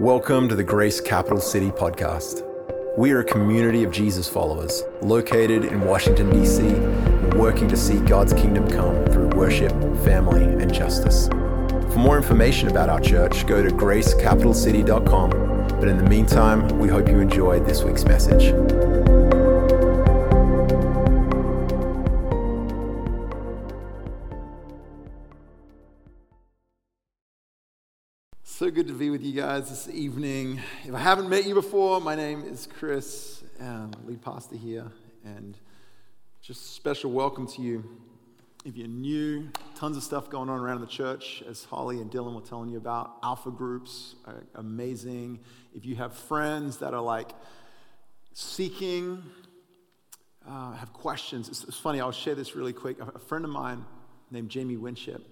[0.00, 2.42] Welcome to the Grace Capital City podcast.
[2.96, 6.62] We are a community of Jesus followers located in Washington, D.C.,
[7.36, 9.72] working to see God's kingdom come through worship,
[10.02, 11.28] family, and justice.
[11.28, 15.30] For more information about our church, go to gracecapitalcity.com.
[15.78, 18.54] But in the meantime, we hope you enjoyed this week's message.
[28.72, 30.60] Good to be with you guys this evening.
[30.84, 34.86] If I haven't met you before, my name is Chris, um, lead pastor here,
[35.24, 35.58] and
[36.40, 37.84] just special welcome to you.
[38.64, 42.32] If you're new, tons of stuff going on around the church, as Holly and Dylan
[42.32, 43.16] were telling you about.
[43.24, 45.40] Alpha groups are amazing.
[45.74, 47.32] If you have friends that are like
[48.34, 49.20] seeking,
[50.48, 52.98] uh, have questions, it's, it's funny, I'll share this really quick.
[53.00, 53.84] A friend of mine
[54.30, 55.26] named Jamie Winship,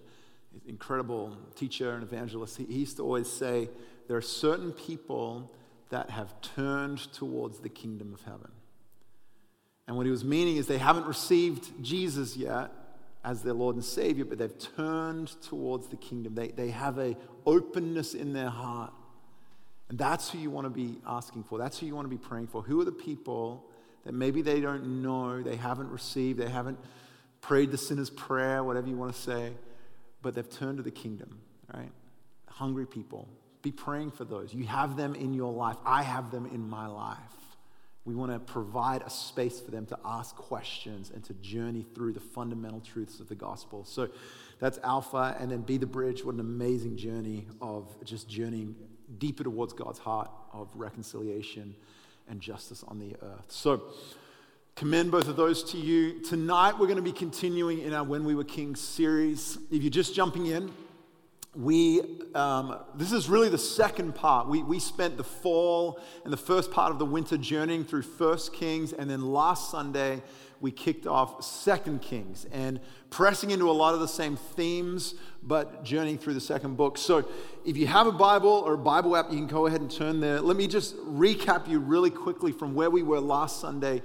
[0.67, 3.69] incredible teacher and evangelist, he used to always say,
[4.07, 5.51] There are certain people
[5.91, 8.51] that have turned towards the kingdom of heaven.
[9.87, 12.71] And what he was meaning is they haven't received Jesus yet
[13.25, 16.35] as their Lord and Savior, but they've turned towards the kingdom.
[16.35, 18.93] They, they have a openness in their heart.
[19.89, 21.59] And that's who you want to be asking for.
[21.59, 22.63] That's who you want to be praying for.
[22.63, 23.65] Who are the people
[24.05, 26.79] that maybe they don't know, they haven't received, they haven't
[27.41, 29.53] prayed the sinner's prayer, whatever you want to say,
[30.23, 31.39] but they've turned to the kingdom,
[31.73, 31.91] right?
[32.49, 33.29] Hungry people.
[33.63, 34.55] Be praying for those.
[34.55, 35.77] You have them in your life.
[35.85, 37.19] I have them in my life.
[38.05, 42.13] We want to provide a space for them to ask questions and to journey through
[42.13, 43.85] the fundamental truths of the gospel.
[43.85, 44.09] So
[44.61, 46.25] that's Alpha, and then Be the Bridge.
[46.25, 48.77] What an amazing journey of just journeying
[49.19, 51.75] deeper towards God's heart of reconciliation
[52.29, 53.47] and justice on the earth.
[53.49, 53.83] So,
[54.79, 56.21] commend both of those to you.
[56.21, 59.59] Tonight, we're going to be continuing in our When We Were Kings series.
[59.73, 60.71] If you're just jumping in,
[61.57, 62.01] we
[62.37, 66.71] um, this is really the second part we, we spent the fall and the first
[66.71, 70.23] part of the winter journeying through first kings and then last sunday
[70.61, 75.83] we kicked off second kings and pressing into a lot of the same themes but
[75.83, 77.27] journeying through the second book so
[77.65, 80.21] if you have a bible or a bible app you can go ahead and turn
[80.21, 84.03] there let me just recap you really quickly from where we were last sunday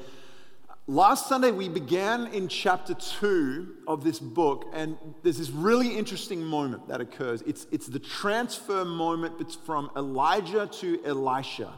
[0.88, 6.44] Last Sunday, we began in chapter two of this book, and there's this really interesting
[6.44, 7.42] moment that occurs.
[7.44, 11.72] It's, it's the transfer moment it's from Elijah to Elisha.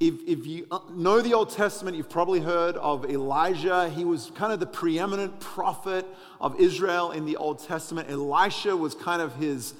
[0.00, 3.90] If, if you uh, know the Old Testament, you've probably heard of Elijah.
[3.90, 6.06] He was kind of the preeminent prophet
[6.40, 8.08] of Israel in the Old Testament.
[8.08, 9.74] Elisha was kind of his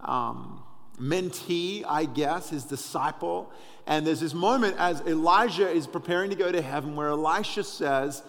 [0.00, 0.62] um,
[1.00, 3.50] mentee, I guess, his disciple.
[3.86, 8.22] And there's this moment as Elijah is preparing to go to heaven where Elisha says,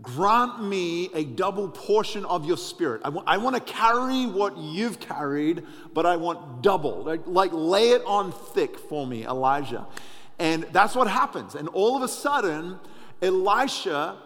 [0.00, 3.02] Grant me a double portion of your spirit.
[3.04, 7.02] I want, I want to carry what you've carried, but I want double.
[7.02, 9.86] Like, like, lay it on thick for me, Elijah.
[10.38, 11.56] And that's what happens.
[11.56, 12.78] And all of a sudden,
[13.20, 14.18] Elisha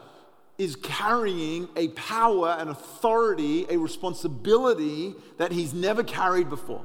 [0.59, 6.85] is carrying a power, an authority, a responsibility that he's never carried before.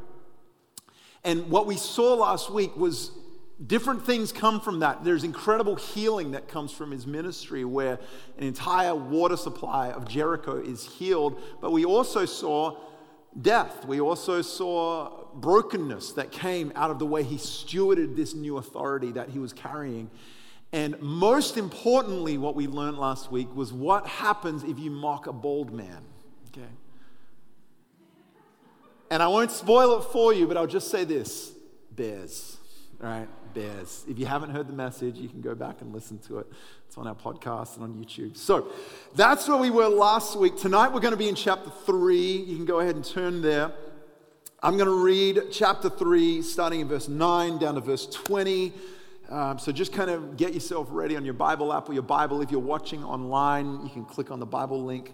[1.24, 3.12] And what we saw last week was
[3.66, 5.04] different things come from that.
[5.04, 8.00] There's incredible healing that comes from his ministry, where
[8.38, 11.42] an entire water supply of Jericho is healed.
[11.62, 12.78] But we also saw
[13.42, 13.86] death.
[13.86, 19.12] We also saw brokenness that came out of the way he stewarded this new authority
[19.14, 20.10] that he was carrying.
[20.74, 25.34] And most importantly, what we learned last week was what happens if you mock a
[25.34, 26.04] bald man.
[26.50, 26.68] Okay.
[29.10, 31.54] And I won't spoil it for you, but I'll just say this
[31.92, 32.58] bears,
[33.00, 33.28] right?
[33.54, 34.06] Bears.
[34.08, 36.48] If you haven't heard the message, you can go back and listen to it.
[36.88, 38.38] It's on our podcast and on YouTube.
[38.38, 38.72] So
[39.16, 40.58] that's where we were last week.
[40.58, 42.18] Tonight we're going to be in chapter 3.
[42.18, 43.72] You can go ahead and turn there.
[44.62, 48.74] I'm going to read chapter 3, starting in verse 9 down to verse 20.
[49.30, 52.42] Um, so just kind of get yourself ready on your Bible app or your Bible.
[52.42, 55.14] If you're watching online, you can click on the Bible link.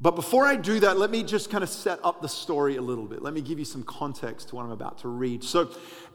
[0.00, 2.82] But before I do that, let me just kind of set up the story a
[2.82, 3.22] little bit.
[3.22, 5.44] Let me give you some context to what I'm about to read.
[5.44, 5.70] So,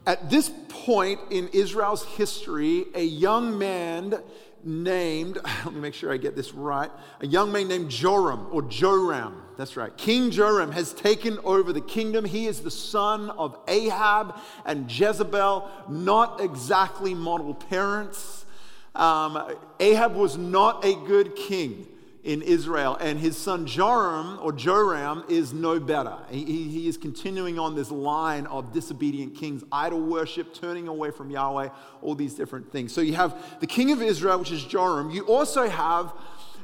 [0.06, 4.22] at this point in Israel's history, a young man
[4.62, 6.90] named, let me make sure I get this right,
[7.20, 9.94] a young man named Joram or Joram, that's right.
[9.96, 12.24] King Joram has taken over the kingdom.
[12.24, 18.46] He is the son of Ahab and Jezebel, not exactly model parents.
[18.94, 21.86] Um, Ahab was not a good king
[22.22, 22.96] in Israel.
[23.00, 26.16] And his son Joram, or Joram, is no better.
[26.30, 31.30] He, he is continuing on this line of disobedient kings, idol worship, turning away from
[31.30, 31.68] Yahweh,
[32.02, 32.92] all these different things.
[32.92, 35.10] So you have the king of Israel, which is Joram.
[35.10, 36.12] You also have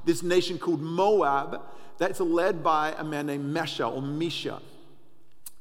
[0.04, 1.62] this nation called Moab
[1.98, 4.60] that's led by a man named Mesha or Misha.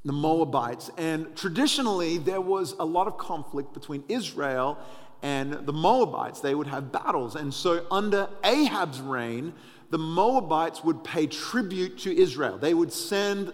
[0.03, 0.92] the Moabites.
[0.97, 4.77] And traditionally, there was a lot of conflict between Israel
[5.24, 6.42] and the Moabites.
[6.42, 7.36] They would have battles.
[7.36, 9.53] And so, under Ahab's reign,
[9.89, 12.57] the Moabites would pay tribute to Israel.
[12.57, 13.53] They would send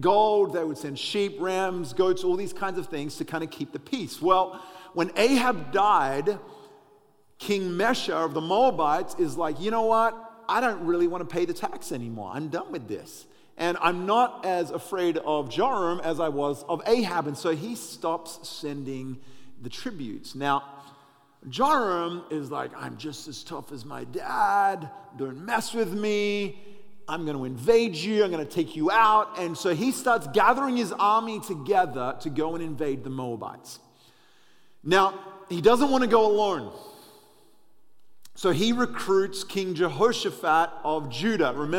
[0.00, 3.50] gold, they would send sheep, rams, goats, all these kinds of things to kind of
[3.50, 4.22] keep the peace.
[4.22, 4.62] Well,
[4.94, 6.38] when Ahab died,
[7.38, 10.44] King Mesha of the Moabites is like, you know what?
[10.48, 12.30] I don't really want to pay the tax anymore.
[12.32, 13.26] I'm done with this.
[13.56, 17.26] And I'm not as afraid of Joram as I was of Ahab.
[17.26, 19.18] And so he stops sending
[19.60, 20.34] the tributes.
[20.34, 20.64] Now,
[21.48, 24.88] Joram is like, I'm just as tough as my dad.
[25.16, 26.58] Don't mess with me.
[27.08, 28.24] I'm going to invade you.
[28.24, 29.38] I'm going to take you out.
[29.38, 33.80] And so he starts gathering his army together to go and invade the Moabites.
[34.84, 35.18] Now,
[35.48, 36.72] he doesn't want to go alone.
[38.34, 41.52] So he recruits King Jehoshaphat of Judah.
[41.54, 41.72] Remember,